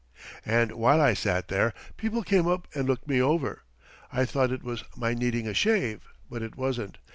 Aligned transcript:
"And 0.47 0.71
while 0.71 0.99
I 0.99 1.13
sat 1.13 1.47
there 1.47 1.75
people 1.95 2.23
came 2.23 2.47
up 2.47 2.67
and 2.73 2.87
looked 2.87 3.07
me 3.07 3.21
over. 3.21 3.61
I 4.11 4.25
thought 4.25 4.51
it 4.51 4.63
was 4.63 4.83
my 4.97 5.13
needing 5.13 5.47
a 5.47 5.53
shave, 5.53 6.07
but 6.27 6.41
it 6.41 6.57
wasn't. 6.57 6.97